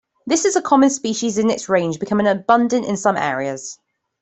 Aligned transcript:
This 0.25 0.45
is 0.45 0.55
a 0.55 0.63
common 0.63 0.89
species 0.89 1.37
in 1.37 1.51
its 1.51 1.69
range, 1.69 1.99
becoming 1.99 2.25
abundant 2.25 2.85
in 2.87 2.97
some 2.97 3.15
areas. 3.17 3.77